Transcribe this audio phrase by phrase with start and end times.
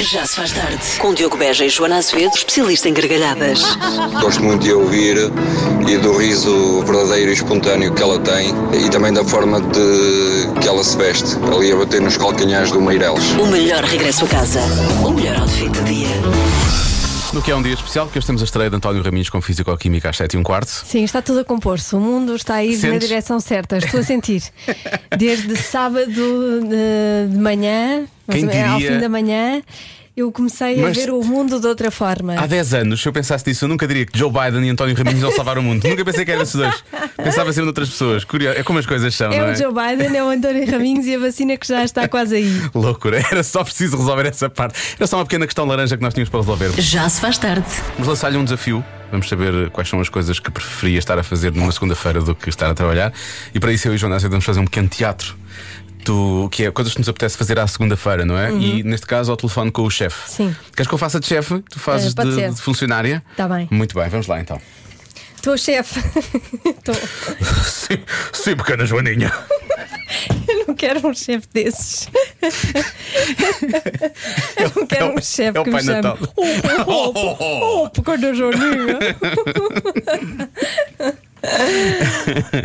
[0.00, 0.78] Já se faz tarde.
[0.98, 3.60] Com Diogo Beja e Joana Azevedo, especialista em gargalhadas.
[4.20, 5.16] Gosto muito de a ouvir
[5.88, 10.68] e do riso verdadeiro e espontâneo que ela tem e também da forma de que
[10.68, 13.24] ela se veste, ali a bater nos calcanhares do Meireles.
[13.32, 14.60] O melhor regresso a casa.
[15.04, 16.08] O melhor outfit do dia.
[17.38, 19.40] No que é um dia especial, que hoje temos a estreia de António Raminhos com
[19.40, 20.66] Físico-Química às 7 e um quarto.
[20.70, 21.94] Sim, está tudo a compor-se.
[21.94, 23.08] O mundo está a ir na Sentes?
[23.08, 23.76] direção certa.
[23.78, 24.42] Estou a sentir.
[25.16, 28.92] Desde sábado de, de manhã, Quem ou menos, ao diria?
[28.92, 29.62] fim da manhã,
[30.20, 32.34] eu comecei Mas- a ver o mundo de outra forma.
[32.38, 34.94] Há 10 anos, se eu pensasse nisso, eu nunca diria que Joe Biden e António
[34.96, 35.86] Raminhos vão salvar o mundo.
[35.88, 36.82] nunca pensei que eram esses dois.
[37.16, 38.24] Pensava sempre noutras pessoas.
[38.24, 38.58] Curioso.
[38.58, 39.54] É como as coisas são, É não o é?
[39.56, 42.62] Joe Biden, é o António Raminhos e a vacina que já está quase aí.
[42.74, 43.18] Loucura.
[43.30, 44.78] Era só preciso resolver essa parte.
[44.98, 46.72] Era só uma pequena questão laranja que nós tínhamos para resolver.
[46.80, 47.66] Já se faz tarde.
[47.94, 48.84] Vamos lançar-lhe um desafio.
[49.10, 52.48] Vamos saber quais são as coisas que preferia estar a fazer numa segunda-feira do que
[52.50, 53.12] estar a trabalhar.
[53.54, 55.34] E para isso eu e o João Nácio vamos fazer um pequeno teatro.
[56.04, 58.50] Do, que é coisas que nos apetece fazer à segunda-feira, não é?
[58.52, 60.30] E neste caso ao telefone com o chefe.
[60.30, 60.56] Sim.
[60.74, 61.58] Queres que eu faça de chefe?
[61.70, 63.22] Tu fazes pode de, de funcionária?
[63.36, 63.68] Tá bem.
[63.70, 64.60] Muito bem, vamos lá então.
[65.36, 66.00] Estou chefe.
[66.64, 66.94] Estou.
[67.64, 67.98] Sim,
[68.32, 69.32] sim, pequena Joaninha.
[70.48, 72.08] Eu não quero um chefe desses.
[74.56, 75.92] Eu não quero é o- um chefe é que me chame.
[76.02, 76.18] Natal.
[76.36, 76.44] Oh,
[76.86, 78.98] oh, oh, oh, pequena Joaninha.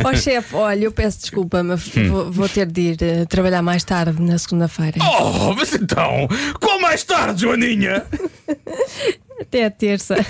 [0.04, 2.08] Ó chefe, olha, eu peço desculpa, mas Hum.
[2.08, 4.98] vou, vou ter de ir eh, trabalhar mais tarde na segunda-feira.
[5.00, 6.26] Oh, mas então,
[6.60, 8.04] qual mais tarde, Joaninha?
[9.40, 10.16] Até a terça.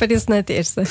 [0.00, 0.82] Apareço na terça.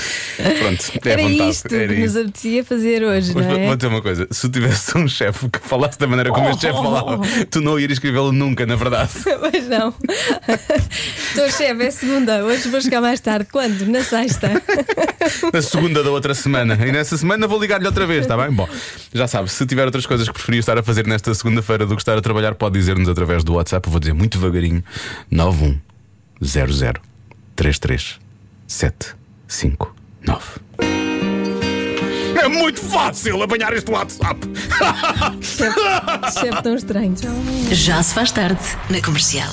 [0.59, 1.49] Pronto, é Era vontade.
[1.49, 2.19] isto era que nos isso.
[2.19, 3.65] apetecia fazer hoje, Mas não vou é?
[3.65, 6.73] vou dizer uma coisa: se tivesse um chefe que falasse da maneira como este chefe
[6.77, 9.09] falava, tu não irias escrevê-lo nunca, na verdade.
[9.41, 9.91] Mas não.
[11.30, 12.45] Estou chefe, é segunda.
[12.45, 13.47] Hoje vou chegar mais tarde.
[13.52, 13.83] Quando?
[13.87, 14.49] Na sexta.
[15.52, 16.75] Na segunda da outra semana.
[16.85, 18.52] E nessa semana vou ligar-lhe outra vez, está bem?
[18.52, 18.69] Bom,
[19.11, 22.02] já sabe, se tiver outras coisas que preferia estar a fazer nesta segunda-feira do que
[22.03, 23.87] estar a trabalhar, pode dizer-nos através do WhatsApp.
[23.87, 24.83] Eu vou dizer muito devagarinho:
[25.31, 26.93] 9100
[27.55, 28.28] 33
[28.69, 30.61] 759.
[32.39, 34.39] É muito fácil apanhar este WhatsApp.
[35.41, 37.15] Chefe, tão estranho.
[37.71, 38.61] Já se faz tarde.
[38.89, 39.52] Na comercial.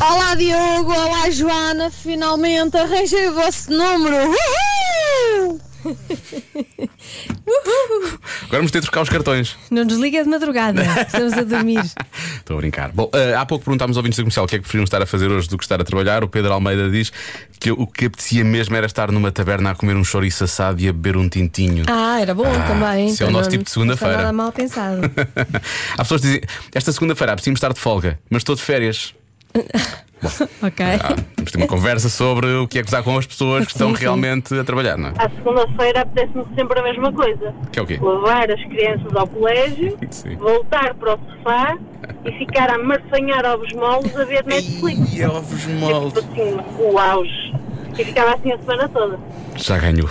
[0.00, 4.16] Olá Diogo, olá Joana, finalmente arranjei o vosso número.
[4.28, 5.60] Uhul!
[8.54, 9.56] Agora vamos ter de trocar os cartões.
[9.68, 10.80] Não nos liga de madrugada.
[11.02, 11.82] Estamos a dormir.
[12.36, 12.92] Estou a brincar.
[12.92, 15.02] Bom, eh, há pouco perguntámos aos ouvintes da comercial o que é que preferiam estar
[15.02, 16.22] a fazer hoje do que estar a trabalhar.
[16.22, 17.12] O Pedro Almeida diz
[17.58, 20.88] que o que apetecia mesmo era estar numa taberna a comer um chouriço assado e
[20.88, 21.84] a beber um tintinho.
[21.88, 23.08] Ah, era bom também.
[23.08, 24.18] isso é o nosso não- tipo de segunda-feira.
[24.18, 25.00] Nada mal pensado.
[25.98, 29.16] Há pessoas que dizem: Esta segunda-feira apetecia-me estar de folga, mas estou de férias.
[30.62, 30.86] ok.
[31.02, 33.78] Ah, vamos ter uma conversa sobre o que é gozar com as pessoas que Sim,
[33.78, 34.02] estão sim.
[34.02, 35.12] realmente a trabalhar, não é?
[35.18, 37.54] À segunda-feira apetece-me sempre a mesma coisa.
[37.72, 37.98] Que é o quê?
[38.02, 40.36] Levar as crianças ao colégio, Sim.
[40.36, 41.78] voltar para o sofá
[42.24, 45.14] e ficar a marfanhar ovos moles a ver Netflix.
[45.14, 47.54] E ovos Tipo assim, o auge.
[47.98, 49.18] E ficava assim a semana toda.
[49.56, 50.10] Já ganhou.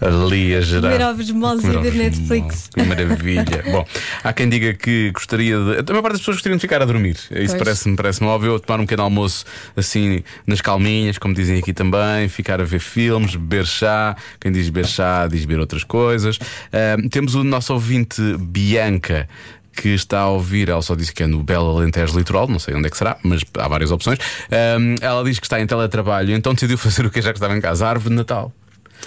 [0.00, 0.92] Ali a gerar.
[0.92, 2.68] Comer ovos moles e ver Netflix.
[2.74, 3.62] Que maravilha.
[3.70, 3.86] Bom,
[4.24, 5.78] há quem diga que gostaria de.
[5.78, 7.16] A maior parte das pessoas gostariam de ficar a dormir.
[7.30, 8.58] Isso parece-me parece óbvio.
[8.58, 9.44] Tomar um pequeno almoço
[9.76, 12.28] assim nas calminhas, como dizem aqui também.
[12.28, 14.16] Ficar a ver filmes, beber chá.
[14.40, 16.38] Quem diz beber chá diz beber outras coisas.
[16.72, 19.28] Ahm, temos o nosso ouvinte Bianca.
[19.74, 22.74] Que está a ouvir, ela só disse que é no Belo Alentejo Litoral, não sei
[22.74, 24.18] onde é que será, mas há várias opções.
[24.50, 27.56] Ahm, ela diz que está em teletrabalho, então decidiu fazer o que já que estava
[27.56, 28.52] em casa, a árvore de Natal.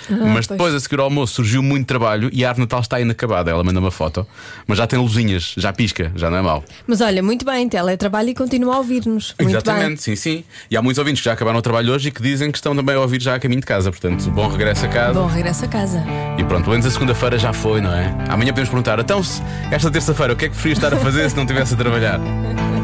[0.09, 0.47] Mas Ah, pois.
[0.47, 3.51] depois, a seguir ao almoço, surgiu muito trabalho e a árvore Natal está inacabada.
[3.51, 4.25] Ela manda uma foto,
[4.67, 6.63] mas já tem luzinhas, já pisca, já não é mau.
[6.87, 9.33] Mas olha, muito bem, teletrabalho e continua a ouvir-nos.
[9.39, 10.43] Exatamente, sim, sim.
[10.69, 12.75] E há muitos ouvintes que já acabaram o trabalho hoje e que dizem que estão
[12.75, 13.91] também a ouvir já a caminho de casa.
[13.91, 15.13] Portanto, bom regresso a casa.
[15.13, 15.21] bem.
[15.21, 16.03] Bom, regresso a casa.
[16.37, 18.07] E pronto, pelo menos a segunda-feira já foi, não é?
[18.29, 19.41] Amanhã podemos perguntar, então, se
[19.71, 22.19] esta terça-feira, o que é que preferia estar a fazer se não estivesse a trabalhar?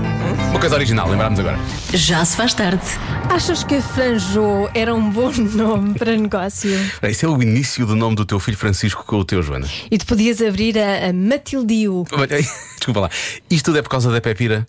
[0.51, 1.57] Uma coisa original, lembrámos agora.
[1.93, 2.81] Já se faz tarde.
[3.29, 6.69] Achas que Franjô era um bom nome para negócio?
[7.01, 9.67] Esse é o início do nome do teu filho Francisco com o teu, Joana.
[9.89, 12.05] E tu podias abrir a, a Matildio.
[12.77, 13.09] Desculpa lá.
[13.49, 14.67] Isto tudo é por causa da Pepira?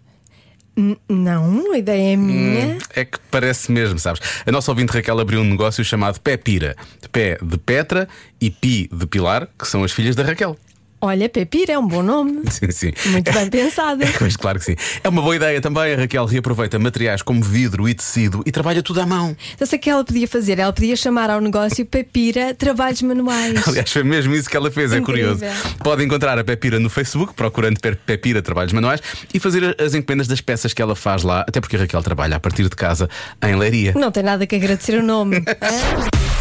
[0.77, 2.79] N- Não, a ideia é minha.
[2.95, 4.23] É que parece mesmo, sabes?
[4.47, 6.77] A nossa ouvinte Raquel abriu um negócio chamado Pepira.
[7.11, 8.09] Pé de Petra
[8.41, 10.57] e Pi de Pilar, que são as filhas da Raquel.
[11.05, 12.43] Olha, Pepira é um bom nome.
[12.49, 12.93] Sim, sim.
[13.07, 14.03] Muito bem pensado.
[14.19, 14.77] Pois claro que sim.
[15.03, 15.95] É uma boa ideia também.
[15.95, 19.37] A Raquel reaproveita materiais como vidro e tecido e trabalha tudo à mão.
[19.59, 20.61] Eu sei o que ela podia fazer.
[20.61, 23.61] Ela podia chamar ao negócio Pepira Trabalhos Manuais.
[23.67, 25.33] Aliás, foi mesmo isso que ela fez, Incrível.
[25.33, 25.79] é curioso.
[25.83, 29.01] Pode encontrar a Pepira no Facebook, procurando Pe- Pepira Trabalhos Manuais
[29.35, 32.37] e fazer as encomendas das peças que ela faz lá, até porque a Raquel trabalha
[32.37, 33.09] a partir de casa
[33.43, 33.93] em Leiria.
[33.97, 35.39] Não tem nada que agradecer o nome.
[35.39, 36.32] Hã?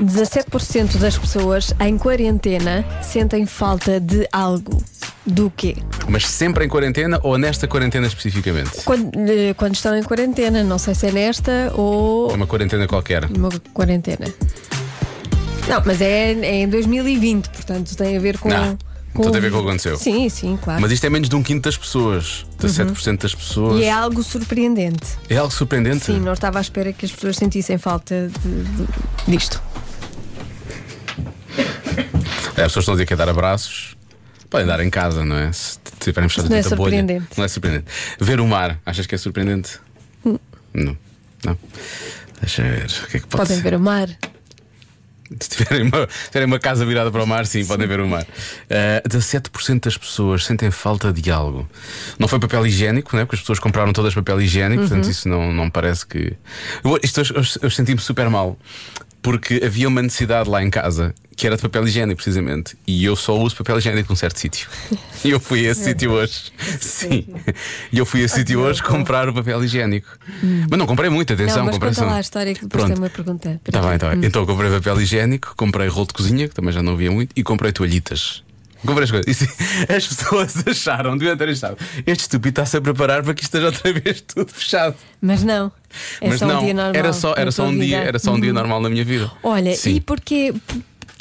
[0.00, 4.82] 17% das pessoas em quarentena sentem falta de algo.
[5.26, 5.76] Do quê?
[6.06, 8.82] Mas sempre em quarentena ou nesta quarentena especificamente?
[8.84, 12.86] Quando, eh, quando estão em quarentena, não sei se é nesta ou É uma quarentena
[12.86, 13.24] qualquer.
[13.34, 14.26] uma quarentena.
[15.66, 18.50] Não, mas é, é em 2020, portanto tem a ver com.
[18.50, 18.76] Não,
[19.14, 19.22] com...
[19.22, 19.96] tudo a ver com o que aconteceu.
[19.96, 20.80] Sim, sim, claro.
[20.82, 22.44] Mas isto é menos de um quinto das pessoas.
[22.60, 23.80] 17% das pessoas.
[23.80, 25.06] E é algo surpreendente.
[25.30, 26.04] É algo surpreendente.
[26.04, 28.88] Sim, não estava à espera que as pessoas sentissem falta de, de-
[29.36, 29.62] disto.
[32.56, 33.96] É, As pessoas estão a dizer que é dar abraços.
[34.50, 35.50] Podem dar em casa, não é?
[35.52, 36.90] Se tiverem fechado Não é tanta bolha.
[36.98, 37.26] surpreendente.
[37.36, 37.86] Não é surpreendente.
[38.20, 39.80] Ver o mar, achas que é surpreendente?
[40.24, 40.96] Não.
[41.44, 41.58] Não.
[42.40, 42.86] Deixa eu ver.
[43.04, 43.62] O que é que pode Podem ser?
[43.62, 44.08] ver o mar.
[45.40, 48.06] Se tiverem uma, se tiverem uma casa virada para o mar, sim, podem ver o
[48.06, 48.22] mar.
[48.22, 51.68] Uh, 17% das pessoas sentem falta de algo.
[52.18, 53.24] Não foi papel higiênico, né?
[53.24, 54.88] porque as pessoas compraram todas papel higiênico, Uhum.
[54.88, 56.34] portanto isso não, não parece que.
[56.84, 58.58] Eu, isto, eu, eu senti-me super mal.
[59.24, 62.76] Porque havia uma necessidade lá em casa que era de papel higiênico, precisamente.
[62.86, 64.68] E eu só uso papel higiênico num certo sítio.
[65.24, 66.52] E eu fui a esse sítio hoje.
[66.78, 67.26] Sim.
[67.90, 70.06] E eu fui a esse sítio hoje comprar o papel higiênico.
[70.70, 71.56] Mas não comprei muito, atenção.
[71.58, 72.94] não, mas comprei só- lá a história que depois Pronto.
[72.94, 73.60] tem uma pergunta.
[73.66, 74.20] Está bem, está bem.
[74.24, 77.32] Então eu comprei papel higiênico, comprei rolo de cozinha, que também já não havia muito,
[77.34, 78.44] e comprei toalhitas.
[78.84, 79.26] Comprei as coisas.
[79.26, 79.46] E sim,
[79.94, 81.76] as pessoas acharam, deviam ter achado,
[82.06, 84.94] este estúpido está-se a preparar para que isto esteja outra vez tudo fechado.
[85.20, 85.72] Mas não.
[86.20, 86.92] É Mas só não, um dia normal.
[86.94, 88.54] era só, era só um dia, era só um dia Uhum.
[88.54, 89.30] normal na minha vida.
[89.42, 89.94] Olha, Sim.
[89.94, 90.52] e porquê,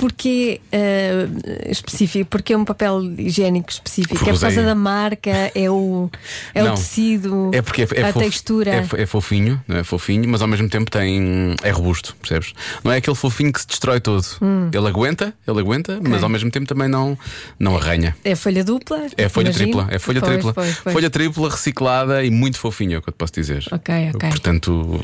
[0.03, 1.27] porquê eh,
[1.69, 2.25] específico?
[2.29, 4.15] Porquê um papel higiênico específico?
[4.15, 5.29] Porque é por causa usei- da marca?
[5.55, 6.09] É o,
[6.53, 6.73] é Não.
[6.73, 7.51] o tecido?
[7.53, 8.71] É porque é, é a fof- textura?
[8.71, 12.53] É, é fofinho, não é fofinho, mas ao mesmo tempo tem é robusto, percebes?
[12.83, 14.25] Não é aquele fofinho que se destrói todo.
[14.41, 14.69] Hum.
[14.73, 17.17] Ele aguenta, ele aguenta, mas ao mesmo tempo também não,
[17.57, 18.13] não arranha.
[18.25, 19.05] É folha dupla?
[19.17, 19.71] É folha imagino?
[19.71, 20.53] tripla, é folha Pois, tripla.
[20.53, 20.93] pois, pois.
[20.93, 23.63] Folha tripla reciclada e muito fofinha, é o que eu te posso dizer.
[23.71, 24.29] Ok, ok.
[24.29, 24.99] Portanto,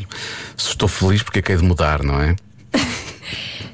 [0.57, 2.35] se estou feliz porque é que é de mudar, não é?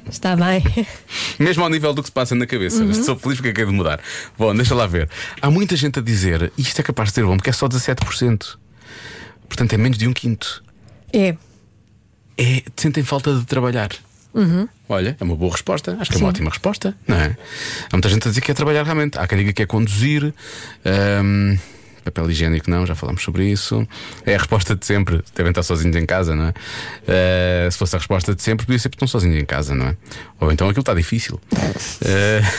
[0.08, 0.62] Está bem.
[1.38, 2.82] Mesmo ao nível do que se passa na cabeça.
[2.82, 2.90] Uhum.
[2.90, 4.00] Estou feliz porque é que é de mudar.
[4.38, 5.08] Bom, deixa lá ver.
[5.42, 8.56] Há muita gente a dizer, isto é capaz de ser bom, porque é só 17%.
[9.48, 10.62] Portanto, é menos de um quinto.
[11.12, 11.36] É.
[12.38, 13.90] É, sentem falta de trabalhar.
[14.88, 15.96] Olha, é uma boa resposta.
[15.98, 16.30] Acho que é uma Uhum.
[16.34, 16.36] Sim.
[16.36, 17.36] ótima resposta, não é?
[17.90, 19.18] Há muita gente a dizer que quer trabalhar realmente.
[19.18, 20.34] Há quem diga que é conduzir.
[20.84, 21.56] Ahm,
[22.06, 23.86] papel higiênico, não, já falámos sobre isso.
[24.24, 25.22] É a resposta de sempre.
[25.34, 26.54] Devem estar sozinhos em casa, não é?
[27.06, 29.86] Ah, se fosse a resposta de sempre, podia ser porque estão sozinhos em casa, não
[29.86, 29.96] é?
[30.40, 31.40] Ou então aquilo está difícil.
[31.54, 32.52] Ah,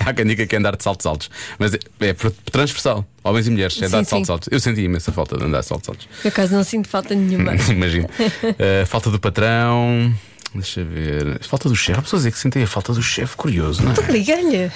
[0.08, 1.30] há quem diga que é andar de saltos altos.
[1.58, 2.14] Mas é, é
[2.50, 3.06] transversal.
[3.22, 4.32] Homens e mulheres, é andar de saltos sim.
[4.32, 4.48] altos.
[4.50, 6.08] Eu senti imensa falta de andar de saltos altos.
[6.22, 7.54] Por acaso não sinto falta nenhuma.
[7.68, 8.06] Imagino.
[8.06, 10.14] Uh, falta do patrão.
[10.54, 11.42] Deixa ver.
[11.42, 11.98] Falta do chefe.
[11.98, 13.36] Há pessoas que sentem a falta do chefe.
[13.36, 14.12] Curioso, não é?
[14.12, 14.70] Liga-lhe.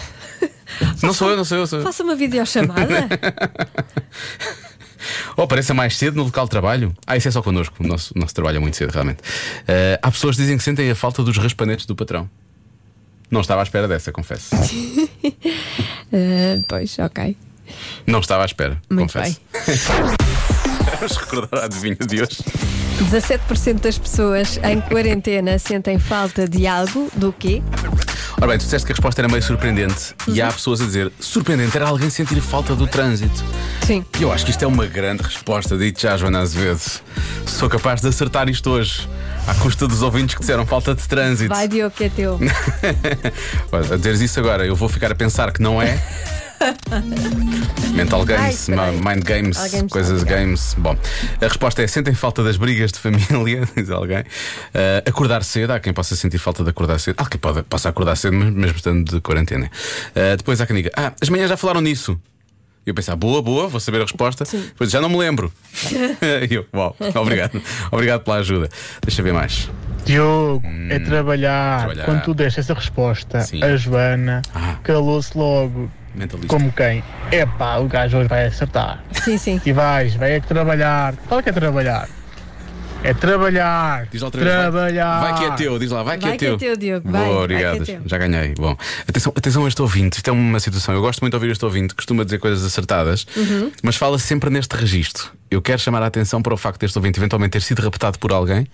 [1.03, 1.67] Não sou eu, não sou eu.
[1.67, 1.85] Sou eu.
[1.85, 3.09] Faça uma videochamada.
[5.37, 6.95] Ou apareça mais cedo no local de trabalho.
[7.07, 7.77] Ah, isso é só connosco.
[7.83, 9.21] O nosso, nosso trabalho é muito cedo, realmente.
[9.21, 12.29] Uh, há pessoas que dizem que sentem a falta dos raspanetes do patrão.
[13.31, 14.57] Não estava à espera dessa, confesso.
[16.13, 17.37] Ah, pois, ok.
[18.07, 19.41] Não estava à espera, Muito confesso.
[20.99, 22.39] Vamos recordar a adivinha de hoje.
[22.99, 27.09] 17% das pessoas em quarentena sentem falta de algo.
[27.15, 27.63] Do quê?
[28.37, 30.15] Ora bem, tu disseste que a resposta era meio surpreendente.
[30.27, 33.45] E há pessoas a dizer: surpreendente era alguém sentir falta do trânsito.
[33.87, 34.05] Sim.
[34.19, 37.01] E Eu acho que isto é uma grande resposta, dito já, Joana Azevedo.
[37.47, 39.09] Sou capaz de acertar isto hoje,
[39.47, 41.55] à custa dos ouvintes que disseram falta de trânsito.
[41.55, 42.39] Vai, Diogo, que é teu.
[43.73, 45.99] A dizeres isso agora, eu vou ficar a pensar que não é.
[47.95, 49.59] Mental Games, ma- Mind Games,
[49.91, 50.75] coisas games.
[50.79, 50.97] Bom,
[51.41, 54.25] a resposta é: sentem falta das brigas de família, diz alguém.
[54.75, 57.17] Ah, acordar cedo, há quem possa sentir falta de acordar cedo.
[57.19, 59.71] Há quem pode, possa acordar cedo, mesmo estando de quarentena.
[60.15, 62.21] Ah, depois há quem diga: Ah, as manhãs já falaram nisso.
[62.87, 64.45] E eu pensar, boa, boa, vou saber a resposta.
[64.45, 65.53] Depois já não me lembro.
[66.51, 67.61] E eu, uau, obrigado.
[67.93, 68.69] Obrigado pela ajuda.
[69.03, 69.69] Deixa eu ver mais.
[70.07, 71.81] Diogo, é trabalhar.
[71.81, 72.05] trabalhar.
[72.07, 73.63] Quando tu deste essa resposta, Sim.
[73.63, 74.77] a Joana Ah.
[74.83, 75.91] calou-se logo.
[76.19, 76.49] Mentalista.
[76.49, 77.03] Como quem?
[77.31, 79.03] Epá, o gajo hoje vai acertar.
[79.13, 79.61] Sim, sim.
[79.65, 81.15] E vais, vai é que trabalhar.
[81.29, 82.09] Qual é que é trabalhar?
[83.05, 84.07] É trabalhar.
[84.11, 84.53] Diz lá outra vez.
[84.53, 85.21] vai- Trabalhar.
[85.21, 86.59] Vai que é teu, diz lá, vai que Vai é que é teu.
[86.59, 87.85] teu, Diogo, Boa, vai, vai obrigado.
[87.85, 88.03] que é teu.
[88.07, 88.55] Já ganhei.
[88.59, 88.77] Bom,
[89.09, 90.17] atenção, atenção a este ouvinte.
[90.17, 90.93] Isto é uma situação.
[90.95, 93.71] Eu gosto muito de ouvir este ouvinte, costuma dizer coisas acertadas, Uhum.
[93.85, 95.31] mas fala sempre neste registro.
[95.51, 98.33] Eu quero chamar a atenção para o facto deste ouvinte eventualmente ter sido raptado por
[98.33, 98.67] alguém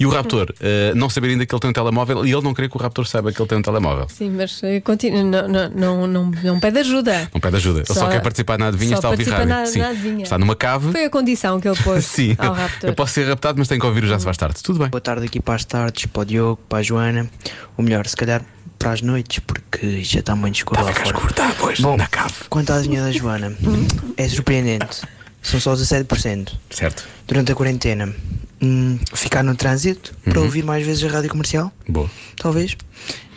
[0.00, 2.54] e o raptor eh, não saber ainda que ele tem um telemóvel e ele não
[2.54, 4.06] querer que o raptor saiba que ele tem um telemóvel.
[4.08, 5.22] Sim, mas eh, continua.
[5.22, 7.30] Não, não, não, não, não pede ajuda.
[7.34, 7.78] Não pede ajuda.
[7.80, 9.64] Ele só Só- quer participar na adivinha e só está a ouvir participa rádio.
[9.64, 9.78] na- Sim.
[9.80, 10.22] na adivinha.
[10.22, 10.90] Está numa cave.
[10.92, 12.90] Foi a condição que ele pôs Sim, ao raptor.
[12.90, 14.62] eu posso ser raptado, mas tenho que ouvir o Já Se Faz Tarde.
[14.62, 14.88] Tudo bem.
[14.88, 17.28] Boa tarde aqui para as tardes, para o Diogo, para a Joana.
[17.76, 18.42] Ou melhor, se calhar
[18.78, 21.20] para as noites, porque já está muito escuro lá Ficas fora.
[21.20, 22.34] cortado, pois, Bom, na cave.
[22.50, 23.54] quanto à adivinha da Joana,
[24.16, 25.00] é surpreendente.
[25.48, 26.52] São só 17%.
[26.70, 27.06] Certo.
[27.28, 28.12] Durante a quarentena,
[28.60, 30.44] hum, ficar no trânsito para Uhum.
[30.46, 32.10] ouvir mais vezes a rádio comercial, Boa.
[32.36, 32.76] talvez.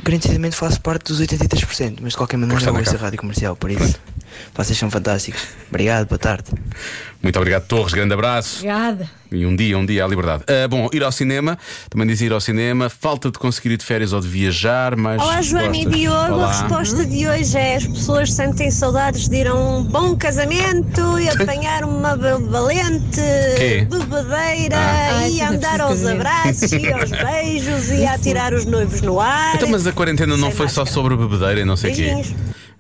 [0.04, 3.70] Garantidamente faço parte dos 83%, mas de qualquer maneira eu ouço a rádio comercial, por
[3.70, 4.00] isso.
[4.56, 5.42] Vocês são fantásticos.
[5.70, 6.52] Obrigado, boa tarde.
[7.22, 7.94] Muito obrigado, Torres.
[7.94, 8.58] Grande abraço.
[8.60, 9.10] Obrigada.
[9.32, 10.44] E um dia, um dia à liberdade.
[10.48, 11.58] Ah, bom, ir ao cinema,
[11.90, 15.22] também diz ir ao cinema, falta de conseguir ir de férias ou de viajar, mas.
[15.22, 15.86] Olá, Joana e?
[15.86, 16.34] Diogo.
[16.34, 16.48] Olá.
[16.50, 21.20] A resposta de hoje é: as pessoas sentem saudades de ir a um bom casamento
[21.20, 23.22] e apanhar uma valente
[23.58, 23.88] Quê?
[23.90, 28.54] bebedeira Ah, e isso não é andar aos abraços e aos beijos e a atirar
[28.54, 29.56] os noivos no ar.
[29.56, 30.94] Então, mas a quarentena não Sem foi só máscara.
[30.94, 32.26] sobre bebedeira e não sei o quê.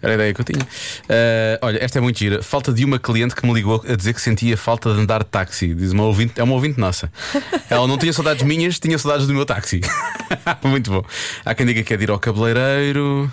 [0.02, 0.68] Era a ideia que eu tinha.
[1.10, 2.42] Ah, olha, esta é muito gira.
[2.42, 5.30] Falta de uma cliente que me ligou a dizer que sentia falta de andar de
[5.30, 5.74] táxi.
[5.74, 7.12] Diz uma ouvinte, é uma ouvinte nossa.
[7.70, 9.82] Ela não tinha saudades minhas, tinha saudades do meu táxi.
[10.64, 11.04] muito bom.
[11.44, 13.32] Há quem diga que é de ir ao cabeleireiro.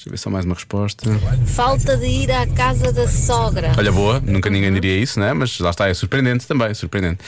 [0.00, 1.10] Deixa eu ver só mais uma resposta.
[1.44, 3.72] Falta de ir à casa da sogra.
[3.76, 5.34] Olha, boa, nunca ninguém diria isso, né?
[5.34, 7.18] Mas lá está, é surpreendente também, surpreendente.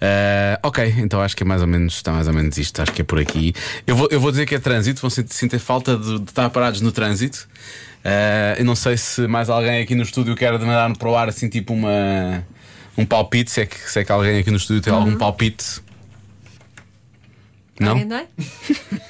[0.00, 2.92] Ah, ok, então acho que é mais ou menos, está mais ou menos isto, acho
[2.92, 3.52] que é por aqui.
[3.84, 6.80] Eu vou, eu vou dizer que é trânsito, vão sentir, falta de, de estar parados
[6.80, 7.48] no trânsito.
[8.04, 11.28] Ah, eu não sei se mais alguém aqui no estúdio quer mandar para o ar
[11.28, 12.46] assim tipo uma
[12.96, 15.82] um palpite, se é que, se é que alguém aqui no estúdio tem algum palpite.
[17.80, 17.90] Não?
[17.92, 18.24] Alguém dá?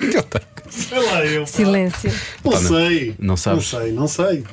[0.01, 0.45] Eu tenho.
[0.71, 1.47] Sei lá, eu.
[1.47, 2.11] Silêncio.
[2.45, 3.15] Não Pá, não- sei.
[3.19, 3.73] não sabes?
[3.73, 4.45] Não sei, não sei.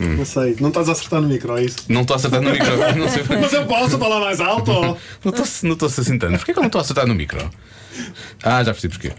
[0.00, 0.56] Não sei.
[0.60, 1.76] Não estás a acertar no micro, é isso?
[1.88, 2.66] Não estou a acertar no micro.
[2.96, 4.72] Não sei Mas eu posso falar mais alto?
[4.72, 4.96] Não
[5.30, 6.36] estou não estou tanto.
[6.38, 7.50] Porquê que eu não estou a acertar no micro?
[8.42, 9.12] Ah, já percebi porquê.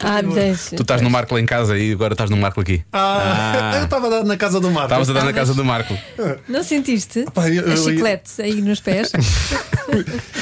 [0.00, 0.76] Ah, deixa.
[0.76, 2.82] Tu estás no Marco lá em casa e agora estás no Marco aqui.
[2.92, 4.86] Ah, eu estava a dar na casa do Marco.
[4.86, 5.96] Estavas a dar na casa do Marco.
[6.48, 7.24] Não sentiste?
[7.32, 9.12] Pá, eu- A eu- chiclete aí nos pés?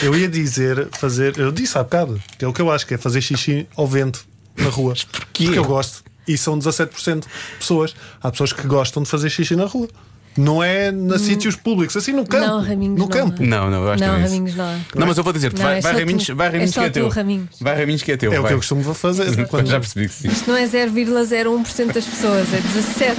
[0.03, 1.37] Eu ia dizer, fazer.
[1.39, 3.87] Eu disse há bocado, que é o que eu acho, que é fazer xixi ao
[3.87, 4.25] vento
[4.57, 4.95] na rua.
[5.11, 5.45] porquê?
[5.45, 6.03] Porque eu gosto.
[6.27, 7.27] E são 17% de
[7.59, 7.95] pessoas.
[8.23, 9.89] Há pessoas que gostam de fazer xixi na rua.
[10.37, 12.47] Não é na sítios públicos, assim no campo.
[12.47, 13.09] Não, Raminhos, no não.
[13.09, 13.43] campo.
[13.43, 14.35] Não, não, eu acho que Não, não é isso.
[14.35, 14.79] Raminhos, não há.
[14.95, 16.91] Não, mas eu vou dizer-te, Não, vai, é vai Raminhos, vai Raminhos É que é
[16.91, 17.09] teu.
[17.09, 17.49] Raminhos.
[17.61, 18.33] Vai Raminhos que é teu.
[18.33, 18.51] É o vai.
[18.51, 19.47] que eu costumo fazer.
[19.49, 19.67] Quando...
[19.67, 20.29] Já percebi que sim.
[20.29, 23.17] Isto não é 0,01% das pessoas, é 17%.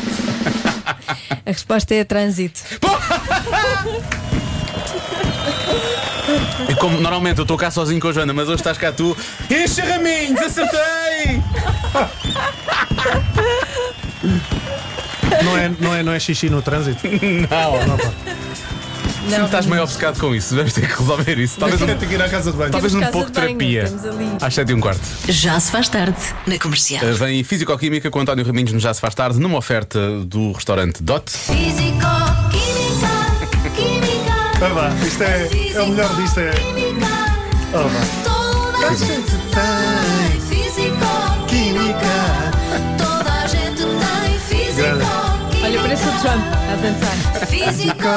[1.46, 2.62] A resposta é trânsito.
[6.70, 9.16] E como normalmente eu estou cá sozinho com a Joana, mas hoje estás cá tu.
[9.50, 11.42] Enche Raminhos, acertei!
[15.44, 17.02] Não, é, não, é, não é xixi no trânsito?
[17.50, 18.12] Não, Não, pá.
[19.30, 20.54] Não, estás meio obcecado com isso.
[20.56, 21.58] Vamos ter que resolver isso.
[21.58, 22.72] Talvez um, que ir à casa de banho.
[22.72, 23.86] talvez um pouco de terapia.
[24.42, 25.02] Às 7 e um quarto.
[25.30, 27.04] Já se faz tarde na comercial.
[27.06, 31.02] Uh, Vem Físico-Química com António Raminhos no Já Se Faz Tarde, numa oferta do restaurante
[31.02, 31.32] Dot.
[31.32, 32.00] Físico,
[32.52, 34.34] química, química.
[34.66, 36.40] Ah, vá, isto é, é o melhor disto.
[36.42, 36.52] É.
[36.52, 37.08] Química,
[37.74, 38.44] Ah, vá.
[46.26, 47.46] A dançar.
[47.48, 48.08] físico,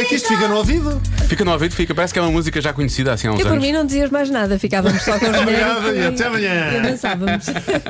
[0.00, 1.00] É que isto fica no ouvido.
[1.28, 3.46] Fica no ouvido, fica, parece que é uma música já conhecida assim há uns Eu
[3.46, 3.64] por anos.
[3.64, 6.72] mim não dizias mais nada, ficávamos só com os Obrigado e até amanhã.
[6.72, 7.46] E avançávamos.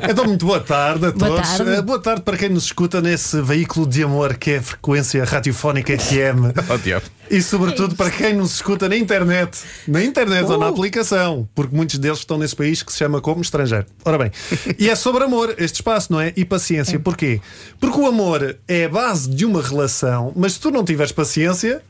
[0.09, 1.49] Então, muito boa tarde a Boa todos.
[1.57, 1.71] tarde.
[1.73, 5.23] Eh, boa tarde para quem nos escuta nesse veículo de amor que é a frequência
[5.25, 6.53] radiofónica FM.
[6.71, 7.05] Oh, diabo.
[7.29, 11.97] E sobretudo para quem nos escuta na internet, na internet ou na aplicação, porque muitos
[11.97, 13.85] deles estão nesse país que se chama como estrangeiro.
[14.05, 14.31] Ora bem,
[14.77, 16.33] e é sobre amor este espaço, não é?
[16.35, 16.99] E paciência.
[16.99, 17.41] Porquê?
[17.79, 21.81] Porque o amor é a base de uma relação, mas se tu não tiveres paciência.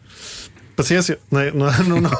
[0.77, 1.51] Paciência, não, é?
[1.51, 2.11] não, não, não,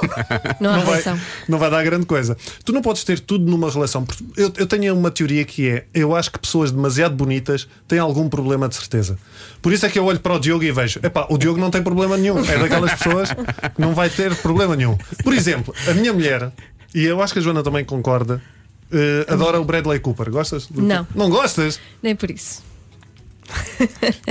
[0.60, 1.04] Não há vai,
[1.48, 2.36] não vai dar grande coisa.
[2.66, 4.04] Tu não podes ter tudo numa relação.
[4.36, 8.28] Eu, eu tenho uma teoria que é: eu acho que pessoas demasiado bonitas têm algum
[8.28, 9.20] problema de certeza.
[9.62, 11.70] Por isso é que eu olho para o Diogo e vejo: epá, o Diogo não
[11.70, 12.40] tem problema nenhum.
[12.40, 14.98] É daquelas pessoas que não vai ter problema nenhum.
[15.24, 16.52] Por exemplo, a minha mulher,
[16.96, 18.42] e eu acho que a Joana também concorda,
[18.92, 20.32] eh, adora o Bradley Cooper.
[20.32, 20.68] Gostas?
[20.72, 21.08] Não.
[21.14, 21.80] Não gostas?
[22.02, 22.64] Nem por isso.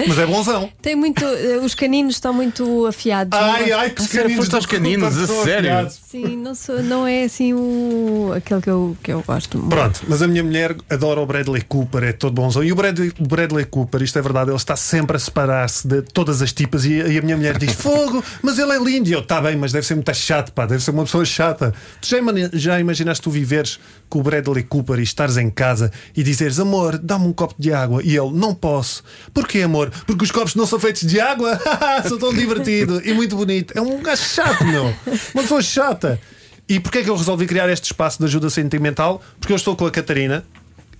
[0.06, 0.70] Mas é bonzão.
[0.82, 1.24] Tem muito.
[1.24, 3.38] eh, Os caninos estão muito afiados.
[3.38, 5.70] Ai, ai, que A sério, caninos foste aos do caninos, a sério?
[5.70, 6.00] afiados.
[6.08, 9.58] Sim, não, sou, não é assim o, aquele que eu, que eu gosto.
[9.58, 9.70] muito.
[9.70, 12.62] Pronto, mas a minha mulher adora o Bradley Cooper, é todo bonzão.
[12.64, 16.02] E o Bradley, o Bradley Cooper, isto é verdade, ele está sempre a separar-se de
[16.02, 16.84] todas as tipas.
[16.84, 19.08] E, e a minha mulher diz: Fogo, mas ele é lindo.
[19.08, 21.74] E eu, tá bem, mas deve ser muito chato, pá, deve ser uma pessoa chata.
[22.00, 22.16] Tu já,
[22.52, 26.98] já imaginaste tu viveres com o Bradley Cooper e estares em casa e dizeres: Amor,
[26.98, 28.02] dá-me um copo de água.
[28.04, 29.02] E ele: Não posso.
[29.32, 29.90] Porquê, amor?
[30.06, 31.58] Porque os copos não são feitos de água?
[32.08, 33.76] Sou tão divertido e muito bonito.
[33.76, 34.94] É um gajo chato, meu.
[35.34, 36.20] Uma pessoa chata.
[36.68, 39.22] E porquê é que eu resolvi criar este espaço de ajuda sentimental?
[39.38, 40.44] Porque eu estou com a Catarina,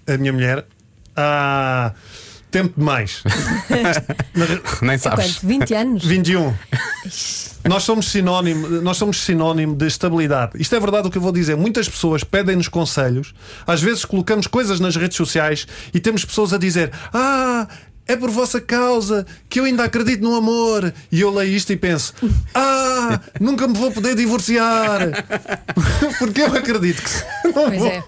[0.07, 0.65] a minha mulher,
[1.17, 1.93] há
[2.57, 3.23] tempo demais.
[4.83, 5.35] Nem É sabes.
[5.35, 5.47] quanto?
[5.47, 6.05] 20 anos?
[6.05, 6.55] 21.
[7.69, 10.53] Nós somos sinónimo, nós somos sinónimo de estabilidade.
[10.61, 11.57] Isto é verdade o que eu vou dizer.
[11.57, 13.35] Muitas pessoas pedem-nos conselhos.
[13.67, 17.67] Às vezes colocamos coisas nas redes sociais e temos pessoas a dizer: "Ah,
[18.07, 20.95] é por vossa causa que eu ainda acredito no amor.
[21.11, 22.15] E eu leio isto e penso:
[22.55, 25.01] Ah, nunca me vou poder divorciar.
[26.19, 28.05] Porque eu acredito que se não Pois vou- é.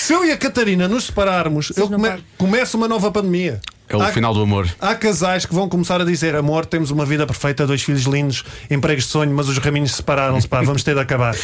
[0.00, 3.60] Se eu e a Catarina nos separarmos, eu não come- começa uma nova pandemia.
[3.90, 4.68] É o Há- final do amor.
[4.80, 8.44] Há casais que vão começar a dizer: amor, temos uma vida perfeita, dois filhos lindos,
[8.70, 11.34] empregos de sonho, mas os raminhos separaram-se, pá, vamos ter de acabar.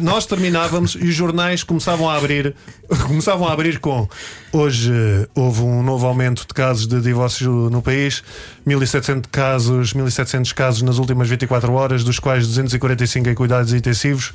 [0.00, 2.54] Nós terminávamos e os jornais começavam a abrir,
[3.06, 4.08] começavam a abrir com
[4.52, 8.22] hoje eh, houve um novo aumento de casos de divórcio no país,
[8.64, 14.32] 1700 casos, 1700 casos nas últimas 24 horas, dos quais 245 em cuidados intensivos.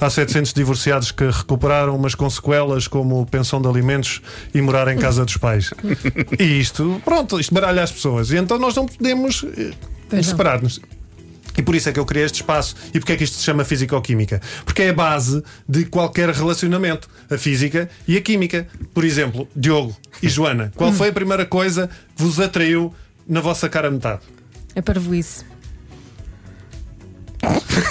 [0.00, 4.20] Há 700 divorciados que recuperaram, mas com sequelas como pensão de alimentos
[4.52, 5.70] e morar em casa dos pais.
[6.38, 8.30] E isto, pronto, isto baralha as pessoas.
[8.30, 9.44] E então nós não podemos
[10.12, 10.80] eh, separar-nos.
[11.56, 12.74] E por isso é que eu criei este espaço.
[12.94, 14.40] E porque é que isto se chama Físico-Química?
[14.64, 17.08] Porque é a base de qualquer relacionamento.
[17.30, 18.66] A física e a química.
[18.94, 22.94] Por exemplo, Diogo e Joana, qual foi a primeira coisa que vos atraiu
[23.28, 24.22] na vossa cara metade?
[24.74, 25.44] É parvoíce.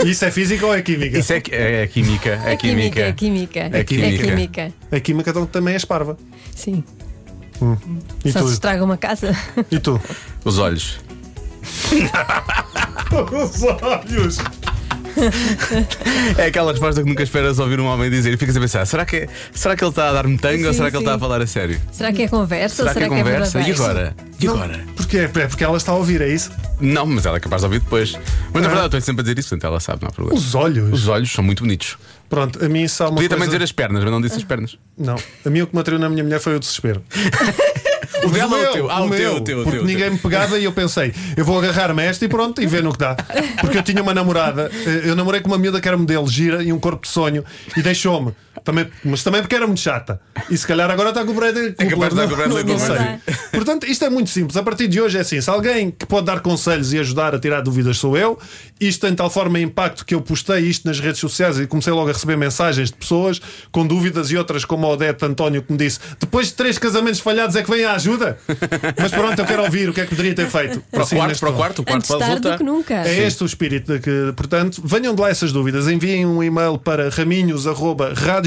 [0.05, 1.17] Isso é física ou é química?
[1.17, 2.41] Isso é, é, é química.
[2.45, 3.13] É, É química, é química.
[3.13, 3.59] química.
[3.77, 4.05] É química.
[4.05, 4.73] É química.
[4.91, 6.17] A química então, também é esparva.
[6.55, 6.83] Sim.
[8.23, 8.51] E Só se tu?
[8.53, 9.35] estraga uma casa.
[9.71, 9.99] E tu?
[10.45, 10.97] Os olhos.
[13.43, 14.37] Os olhos!
[16.37, 19.05] É aquela resposta que nunca esperas ouvir um homem dizer e ficas a pensar: será
[19.05, 21.09] que, é- será que ele está a dar-me tango ou Sim, será que ele sim.
[21.11, 21.81] está a falar a sério?
[21.91, 23.59] Será que é conversa Será ou que é será que é conversa?
[23.59, 23.83] e verdadeiro?
[23.83, 24.15] agora?
[24.39, 24.85] E Não, agora?
[25.09, 25.17] Porquê?
[25.41, 26.51] É porque ela está a ouvir, é isso?
[26.79, 28.13] Não, mas ela é capaz de ouvir depois.
[28.53, 28.69] Mas na Ah.
[28.69, 30.37] verdade eu estou sempre a dizer isso, portanto ela sabe, não há problema.
[30.39, 30.93] Os olhos.
[30.93, 31.97] Os olhos são muito bonitos.
[32.29, 33.29] Pronto, a mim há uma Podia coisa...
[33.29, 34.77] também dizer as pernas, mas não disse as pernas.
[34.95, 37.01] Não, a mim o que me atraiu na minha mulher foi o desespero.
[38.21, 38.89] O dela ou meu, o teu?
[38.91, 40.11] Ah, o teu, o teu, o porque teu, ninguém teu.
[40.13, 42.91] me pegava e eu pensei, eu vou agarrar-me a esta e pronto, e ver no
[42.91, 43.15] que dá.
[43.61, 46.61] Porque eu tinha uma namorada, eh, eu namorei com uma miúda que era modelo, gira
[46.61, 47.45] e um corpo de sonho,
[47.77, 48.33] e deixou-me.
[48.63, 50.19] Também, mas também porque era muito chata.
[50.49, 51.87] E se calhar agora está com o Bradley Cooper.
[51.87, 53.19] É capaz de estar com o Bradley não, não Cooper.
[53.25, 53.35] sei.
[53.51, 54.57] Portanto, isto é muito simples.
[54.57, 57.39] A partir de hoje é assim: se alguém que pode dar conselhos e ajudar a
[57.39, 58.37] tirar dúvidas sou eu,
[58.79, 62.09] isto tem tal forma impacto que eu postei isto nas redes sociais e comecei logo
[62.09, 65.77] a receber mensagens de pessoas com dúvidas e outras, como o Odete António, que me
[65.77, 68.37] disse: depois de três casamentos falhados é que vem a ajuda.
[68.99, 70.81] Mas pronto, eu quero ouvir o que é que poderia ter feito.
[70.91, 72.57] Para o Assim, quarto, neste para o quarto, o quarto Antes pode voltar.
[72.57, 72.93] que nunca.
[73.07, 75.87] É este o espírito de que, portanto, venham de lá essas dúvidas.
[75.87, 77.09] Enviem um e-mail para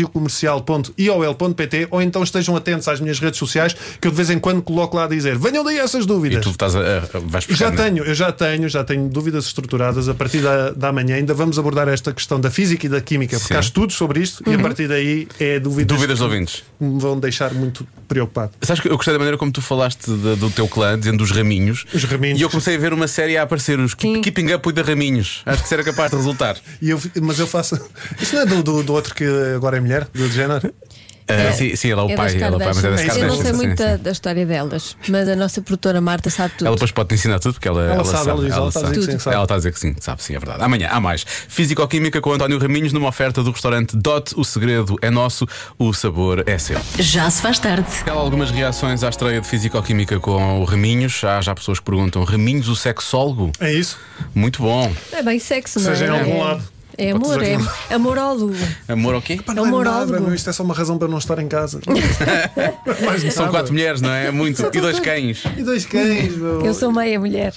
[0.02, 4.62] raminhos.radiocomercial.iol.pt ou então estejam atentos às minhas redes sociais que eu de vez em quando
[4.62, 6.42] coloco lá a dizer venham daí essas E dúvidas.
[6.44, 7.76] tu estás a, a- vais E buscar, já né?
[7.84, 11.16] tenho, eu já tenho, já tenho dúvidas estruturadas a partir da, da manhã.
[11.16, 13.58] Ainda vamos abordar esta questão da física e da química, porque Sim.
[13.58, 16.62] há estudos sobre isto e a partir daí é dúvidas, Dúvidas que ouvintes.
[16.80, 18.52] me vão deixar muito preocupado.
[18.62, 21.30] Sabes que eu gostei da maneira como tu falaste de- do teu clã, dizendo os
[21.30, 21.84] raminhos.
[21.92, 22.38] Os raminhos.
[22.38, 24.20] E eu comecei a ver uma série a aparecer, os Sim.
[24.20, 25.42] Keeping Up with the Raminhos.
[25.46, 26.56] Acho que isso era capaz de resultar.
[26.82, 27.76] E eu, mas eu faço.
[28.20, 30.72] Isto não é do, do, do outro que agora é mulher, do género?
[31.28, 33.16] Ah, sim, sim, ela é o É pai, ela é o pai, mas é das.
[33.16, 36.66] Eu não sei muito da, da história delas, mas a nossa produtora Marta sabe tudo.
[36.66, 39.12] Ela depois pode te ensinar tudo, porque ela, Ela sabe, ela diz, ela dizer que
[39.12, 39.36] sim, sabe.
[39.36, 40.62] Ela está a dizer que sim, sabe, sim, é verdade.
[40.62, 41.24] Amanhã há mais.
[41.24, 44.34] Físico-Química com António Raminhos numa oferta do restaurante Dot.
[44.36, 45.46] O segredo é nosso,
[45.78, 46.78] o sabor é seu.
[46.98, 47.86] Já se faz tarde.
[48.06, 51.22] Há algumas reações à estreia de Físico-Química com o Raminhos.
[51.22, 53.52] Há já pessoas que perguntam: Raminhos, o sexólogo?
[53.60, 53.96] É isso?
[54.34, 54.92] Muito bom.
[55.12, 55.94] É bem sexo, não é?
[55.94, 56.62] Seja em algum é, lado.
[57.02, 57.58] É amor, é
[57.94, 58.54] amorólogo.
[58.88, 59.40] Amor o quê?
[59.44, 60.12] Pá, não é Amorólogo.
[60.12, 61.80] nada, isto é só uma razão para não estar em casa.
[63.32, 64.26] São quatro mulheres, não é?
[64.26, 64.62] É muito.
[64.72, 65.42] E dois cães.
[65.56, 66.64] E dois cães, meu.
[66.64, 67.54] Eu sou meia mulher.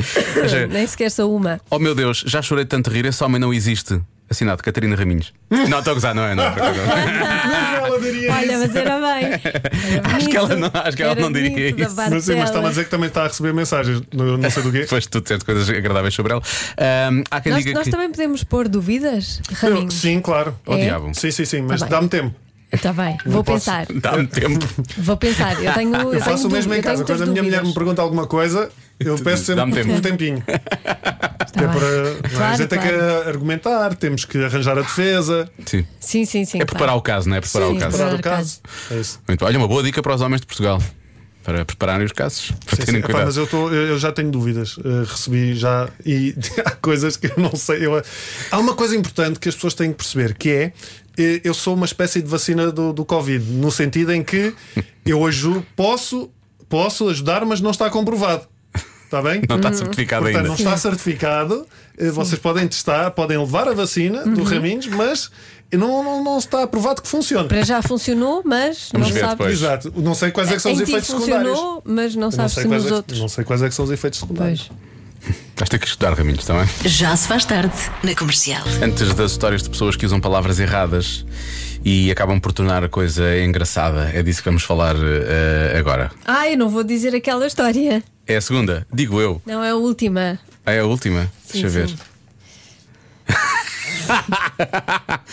[0.70, 1.60] Nem sequer sou uma.
[1.70, 4.00] Oh meu Deus, já chorei de tanto rir, esse homem não existe.
[4.30, 5.32] Assinado Catarina Raminhos.
[5.50, 6.34] não, estou a gozar, não é?
[6.34, 7.86] Não, é não.
[7.86, 8.58] Ela diria Olha, isso.
[8.66, 9.24] mas era bem.
[9.24, 11.94] Era Acho que ela não- acho que ela Era não diria isso.
[11.96, 14.62] Mas sim, mas está-me a dizer que também está a receber mensagens, não, não sei
[14.62, 14.80] do quê.
[14.80, 16.42] Depois tu disseste coisas agradáveis sobre ela.
[16.76, 17.90] Ahm, há quem Nós, diga nós que.
[17.90, 19.94] também podemos pôr dúvidas, Eu- Raminhos?
[19.94, 20.54] sim, claro.
[20.66, 20.76] É?
[20.76, 21.10] diabo.
[21.14, 21.90] Sim, sim, sim, mas Tá bem.
[21.96, 22.34] dá-me tempo.
[22.70, 23.58] Está bem, vou posso.
[23.64, 23.86] pensar.
[23.94, 24.66] Dá-me tempo.
[24.98, 25.62] Vou pensar.
[25.62, 25.94] Eu tenho.
[25.94, 27.02] Eu, Eu faço o mesmo em casa.
[27.04, 27.74] Quando a minha mulher me dúvidas.
[27.74, 28.68] pergunta alguma coisa,
[29.00, 29.92] eu peço sempre Dá-me tempo.
[29.92, 30.44] um tempinho.
[30.46, 31.78] Está É bem.
[31.78, 32.36] para, é?
[32.36, 32.96] Claro, a gente tem claro.
[33.22, 35.86] que argumentar, temos que arranjar a defesa, Sim.
[35.98, 36.60] Sim, sim, sim.
[36.60, 37.40] É preparar o caso, não é?
[37.40, 37.96] Preparar Sim, o caso.
[37.96, 38.60] preparar o caso.
[38.90, 39.20] É isso.
[39.26, 39.48] Muito bem.
[39.48, 40.82] Olha, uma boa dica para os homens de Portugal.
[41.48, 42.50] Para prepararem os casos.
[42.66, 42.98] Para Sim, terem sim.
[42.98, 43.24] Epá, cuidado.
[43.24, 44.76] mas eu, tô- eu- já tenho dúvidas.
[44.76, 45.88] Uh, recebi já.
[46.04, 47.86] E há coisas que eu não sei.
[47.86, 48.02] Eu-
[48.50, 50.72] há uma coisa importante que as pessoas têm que perceber: que é.
[51.18, 54.52] eh, Eu sou uma espécie de vacina do, do Covid, no sentido em que
[55.06, 56.30] eu ajudo, posso,
[56.68, 58.46] posso ajudar, mas não está comprovado.
[59.06, 59.40] Está bem?
[59.48, 60.48] Não está certificado Portanto, ainda.
[60.48, 61.66] não está certificado.
[61.96, 65.30] Eh, Vocês podem testar, podem levar a vacina do Raminhos, mas
[65.76, 67.48] não, não, não está aprovado que funciona.
[67.48, 69.32] Para já funcionou, mas Vamos não ver sabe.
[69.32, 69.52] depois.
[69.52, 69.92] Exato.
[69.96, 71.48] Não sei quais é que são os em ti efeitos secundários.
[71.50, 73.18] funcionou, mas não Eu sabe sei se nos é outros.
[73.20, 74.68] Não sei quais é que são os efeitos secundários.
[74.68, 74.88] Pois.
[75.56, 76.66] Vais ter que estudar Raminhos também.
[76.84, 78.62] Já se faz tarde na comercial.
[78.82, 81.26] Antes das histórias de pessoas que usam palavras erradas
[81.84, 84.10] e acabam por tornar a coisa engraçada.
[84.14, 86.10] É disso que vamos falar eh, agora.
[86.24, 88.02] Ah, eu não vou dizer aquela história.
[88.26, 89.42] É a segunda, digo eu.
[89.44, 90.38] Não é a última.
[90.64, 91.24] Ah, É a última?
[91.44, 91.94] Sim, Deixa eu ver.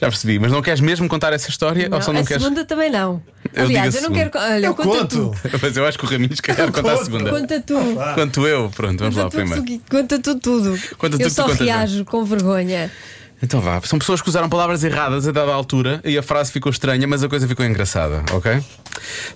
[0.00, 2.42] Já percebi, mas não queres mesmo contar essa história ou só não a queres?
[2.42, 3.22] segunda também não.
[3.52, 4.30] Eu Aliás, eu não quero.
[4.34, 5.34] Olha, Eu conta conto.
[5.42, 5.48] tu.
[5.62, 7.30] Mas eu acho que o Raminhos quer contar a segunda.
[7.30, 7.74] Conta tu.
[8.14, 9.64] Quanto eu, pronto, vamos lá Conta tu, primeiro.
[9.84, 10.78] tu- conta tu tudo.
[10.98, 12.90] Conta tu eu só reajo com vergonha.
[13.42, 16.70] Então vá, são pessoas que usaram palavras erradas a dada altura e a frase ficou
[16.72, 18.62] estranha, mas a coisa ficou engraçada, ok?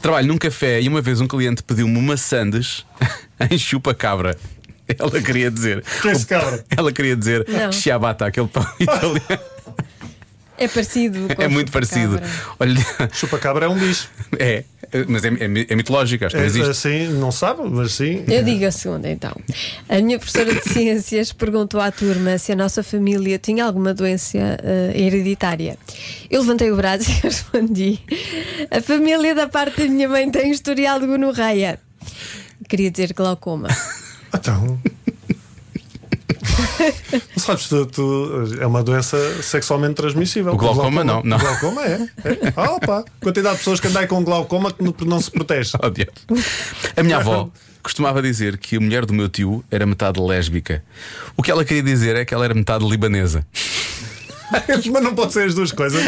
[0.00, 2.84] Trabalho num café e uma vez um cliente pediu-me uma sandes
[3.50, 4.36] em chupa-cabra.
[4.98, 5.82] Ela queria dizer.
[6.02, 6.64] Que é esse cabra?
[6.76, 7.72] Ela queria dizer Não.
[7.72, 9.20] ciabatta, aquele pão italiano.
[10.58, 11.34] É parecido.
[11.34, 12.18] com É muito parecido.
[12.20, 12.56] chupa-cabra.
[12.60, 14.10] Olha, Chupa-cabra é um bicho.
[14.38, 14.62] é,
[15.08, 16.68] mas é, é, é mitológico, acho que É, não existe.
[16.70, 18.22] assim, não sabe, mas sim.
[18.28, 19.34] Eu digo a segunda então.
[19.88, 24.36] A minha professora de ciências perguntou à turma se a nossa família tinha alguma doença
[24.36, 25.78] eh, hereditária.
[26.30, 27.98] Eu levantei o braço e respondi:
[28.70, 31.80] A família da parte da minha mãe tem historial de gonorreia.
[32.68, 33.68] Queria dizer glaucoma.
[34.34, 34.80] Então.
[37.36, 40.52] Não sabes, tu, tu- é uma doença sexualmente transmissível.
[40.52, 41.36] O glaucoma não, não.
[41.36, 42.08] O glaucoma é.
[42.24, 42.52] é.
[42.56, 43.04] Ah, opa.
[43.20, 45.72] Quantidade de pessoas que andam com glaucoma que não, não se protege.
[46.30, 47.00] Oh.
[47.00, 47.50] A minha avó
[47.82, 50.82] costumava dizer que a mulher do meu tio era metade lésbica.
[51.36, 53.46] O que ela queria dizer é que ela era metade libanesa.
[54.92, 56.02] Mas não pode ser as duas coisas.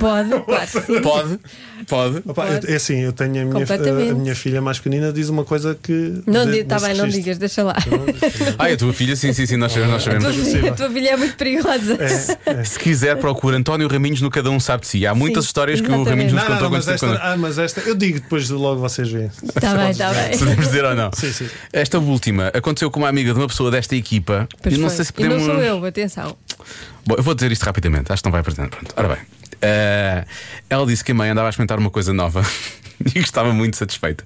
[0.00, 0.30] Pode,
[0.86, 1.00] sim.
[1.00, 1.38] Pode,
[1.86, 2.22] pode.
[2.26, 3.66] Opa, é assim, eu tenho a minha,
[4.10, 6.22] a minha filha mais pequenina diz uma coisa que.
[6.26, 7.76] Não, tá bem, não digas, deixa lá.
[8.58, 9.92] Ai, a tua filha, sim, sim, sim, nós sabemos.
[9.92, 10.52] Nós A tua, sabemos.
[10.52, 11.96] filha, a tua filha é muito perigosa.
[12.46, 15.06] É, Se quiser, procura António Raminhos no Cada Um Sabe de Si.
[15.06, 16.10] Há muitas Sim, histórias que o exatamente.
[16.10, 17.80] Raminhos nos contou não, mas esta, quando- ah, mas esta.
[17.80, 19.30] Eu digo depois logo vocês veem.
[19.42, 20.38] Está bem, está bem.
[20.38, 21.10] Podemos dizer ou não?
[21.16, 21.48] Sim, sim.
[21.72, 24.48] Esta última aconteceu com uma amiga de uma pessoa desta equipa.
[24.62, 24.96] Pois e não foi.
[24.96, 25.46] sei se E podemos.
[25.46, 26.36] não sou eu, atenção.
[27.06, 28.70] Bom, eu vou dizer isto rapidamente, acho que não vai pretender.
[28.70, 29.18] Pronto, ora bem.
[29.62, 30.24] Eh,
[30.68, 32.42] ela disse que a mãe andava a experimentar uma coisa nova
[33.04, 34.24] e que estava muito satisfeita.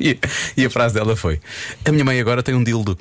[0.00, 0.18] E,
[0.56, 1.40] e a frase dela foi:
[1.84, 2.96] A minha mãe agora tem um dildo.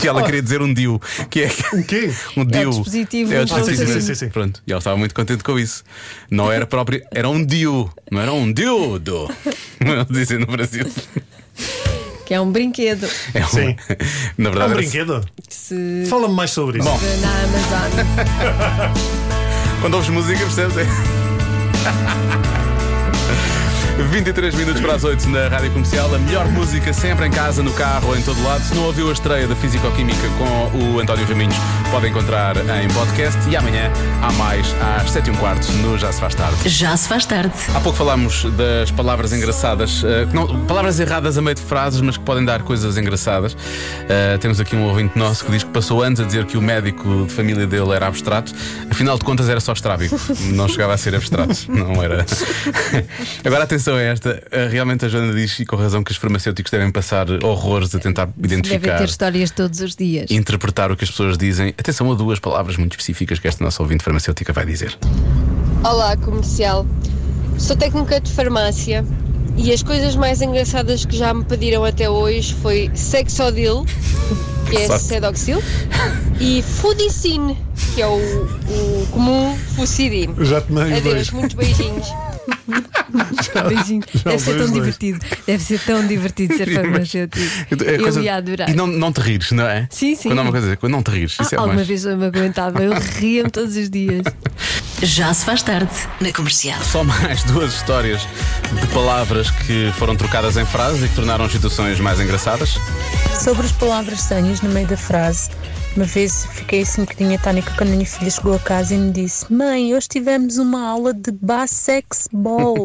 [0.00, 2.12] Que ela queria dizer um DIU, que é O quê?
[2.36, 2.70] um DIU.
[2.70, 3.92] dispositivo É o de dispositivo.
[3.92, 4.28] Sim, sim, sim.
[4.28, 5.82] Pronto, e ela estava muito contente com isso.
[6.30, 9.28] Não era próprio, era um DIU, não era um dildo.
[9.78, 10.86] Como dizem no Brasil.
[12.28, 13.08] Que é um brinquedo.
[13.32, 13.74] É um- Sim.
[14.36, 15.24] Na É verdade, um era- brinquedo?
[15.48, 16.86] que se Fala-me mais sobre isso.
[16.86, 16.98] Bom.
[17.22, 18.92] na Amazon.
[19.80, 20.74] Quando ouves música, percebes?
[23.98, 24.02] É.
[24.02, 26.14] 23 minutos para as 8 na Rádio Comercial.
[26.14, 28.62] A melhor música sempre em casa, no carro ou em todo lado.
[28.64, 31.56] Se não ouviu a estreia da Físico-Química com o António Raminhos,
[31.90, 33.38] pode encontrar em podcast.
[33.48, 33.90] E amanhã
[34.22, 36.68] há mais às 7 e um quarto no Já Se Faz Tarde.
[36.68, 37.52] Já se faz tarde.
[37.74, 42.16] Há pouco falámos das palavras engraçadas, eh, não- palavras erradas a meio de frases, mas
[42.16, 43.56] que podem dar coisas engraçadas.
[44.08, 47.24] Eh, temos aqui um ouvinte nosso que diz passou anos a dizer que o médico
[47.26, 48.52] de família dele era abstrato,
[48.90, 50.16] afinal de contas era só estrábico,
[50.54, 52.24] não chegava a ser abstrato, não era.
[53.44, 56.70] Agora atenção a esta, Eh, realmente a Joana diz, e com razão, que os farmacêuticos
[56.70, 58.98] devem passar horrores a tentar Deve identificar.
[58.98, 60.30] ter histórias todos os dias.
[60.30, 61.68] Interpretar o que as pessoas dizem.
[61.78, 64.96] Atenção a duas palavras muito específicas que esta nossa ouvinte farmacêutica vai dizer.
[65.84, 66.86] Olá, comercial.
[67.58, 69.04] Sou técnica de farmácia
[69.58, 73.84] e as coisas mais engraçadas que já me pediram até hoje foi Sexodil,
[74.70, 74.98] que é.
[74.98, 75.62] Sedoxil,
[76.40, 77.56] e Fudicine,
[77.94, 80.34] que é o, o comum Fucidine.
[80.44, 81.30] Já tomei os Adeus, dois.
[81.32, 82.06] muitos beijinhos.
[83.68, 84.02] Beijinho.
[84.24, 84.72] Deve ser tão dois.
[84.72, 85.18] divertido.
[85.46, 87.44] Deve ser tão divertido ser farmacêutico.
[87.84, 88.68] É Eu coisa- ia adorar.
[88.70, 89.86] E não, não te rires, não é?
[89.90, 90.28] Sim, sim.
[90.28, 91.88] Quando há uma coisa, quando não te rires, isso Ah, é alguma mais.
[91.88, 94.22] vez eu me aguentava, eu ria-me todos os dias.
[95.02, 96.80] Já se faz tarde na comercial.
[96.82, 98.26] Só mais duas histórias
[98.72, 102.76] de palavras que foram trocadas em frases e que tornaram as situações mais engraçadas.
[103.38, 105.50] Sobre as palavras estranhas no meio da frase,
[105.96, 108.98] uma vez fiquei assim um bocadinho atónica quando a minha filha chegou a casa e
[108.98, 112.84] me disse: Mãe, hoje tivemos uma aula de basexball.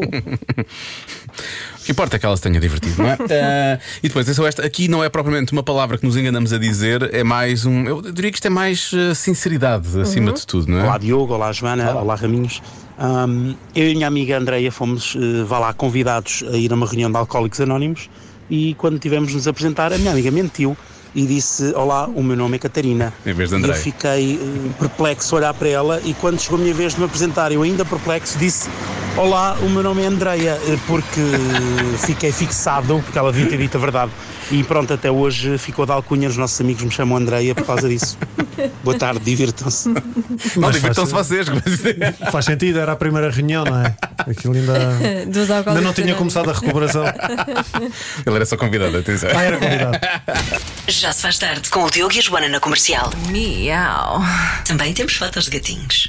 [1.84, 3.18] O que importa é que ela se tenha divertido, não é?
[3.28, 6.58] Eh, e depois, atenção, esta aqui não é propriamente uma palavra que nos enganamos a
[6.58, 7.84] dizer, é mais um.
[7.84, 10.84] Eu diria que isto é mais eh, sinceridade acima de tudo, não é?
[10.84, 12.62] Olá Diogo, olá Joana, olá, Raminhos.
[12.98, 16.74] Ahm, eu e a minha amiga Andreia fomos, eh, vá lá, convidados a ir a
[16.74, 18.08] uma reunião de Alcoólicos Anónimos
[18.48, 20.74] e quando tivemos de nos apresentar, a minha amiga mentiu
[21.14, 23.12] e disse: Olá, o meu nome é Catarina.
[23.26, 26.58] Em vez de E eu fiquei eh, perplexo a olhar para ela e quando chegou
[26.58, 28.70] a minha vez de me apresentar, eu ainda perplexo, disse:
[29.16, 31.20] Olá, o meu nome é Andreia, eh, porque
[32.04, 34.10] fiquei fixado, porque ela devia ter dito a verdade.
[34.50, 37.88] E pronto, até hoje ficou de alcunha, os nossos amigos me chamam Andreia por causa
[37.88, 38.18] disso.
[38.82, 39.88] Boa tarde, divirtam-se.
[40.56, 41.46] Não, divirtam-se vocês.
[42.32, 43.94] Faz sentido, era a primeira reunião, não é?
[44.18, 44.74] Aquilo ainda.
[45.30, 47.04] Dos Ainda não tinha começado a recuperação.
[48.26, 49.30] Ele era só convidado, atenção.
[49.32, 49.98] Ah, era convidado.
[50.88, 53.10] Já se faz tarde com o Diogo e a Joana na comercial.
[53.28, 54.20] Miau.
[54.66, 56.08] Também temos fotos de gatinhos.